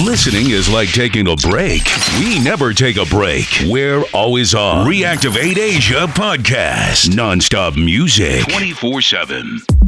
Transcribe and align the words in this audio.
Listening 0.00 0.48
is 0.50 0.70
like 0.70 0.88
taking 0.88 1.28
a 1.28 1.36
break. 1.36 1.82
We 2.18 2.40
never 2.40 2.72
take 2.72 2.96
a 2.96 3.04
break. 3.04 3.46
We're 3.66 4.02
always 4.14 4.54
on. 4.54 4.86
Reactivate 4.86 5.58
Asia 5.58 6.06
podcast. 6.08 7.10
Nonstop 7.10 7.76
music. 7.76 8.48
24 8.48 9.02
7. 9.02 9.81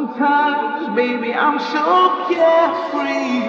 Sometimes, 0.00 0.96
baby, 0.96 1.34
I'm 1.34 1.58
so 1.60 2.24
carefree 2.32 3.40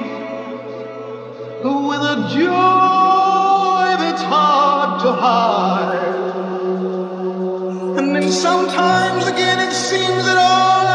with 1.64 2.02
a 2.02 2.28
joy 2.36 3.96
that's 4.02 4.22
hard 4.24 5.02
to 5.02 5.14
hide. 5.14 6.18
And 8.00 8.14
then 8.14 8.30
sometimes 8.30 9.28
again 9.28 9.60
it 9.66 9.72
seems 9.72 10.26
that 10.26 10.38
all 10.38 10.91